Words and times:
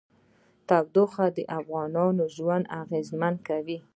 تودوخه 0.67 1.25
د 1.37 1.39
افغانانو 1.59 2.23
ژوند 2.35 2.65
اغېزمن 2.81 3.33
کوي. 3.47 3.77